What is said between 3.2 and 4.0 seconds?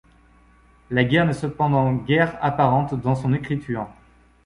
écriture.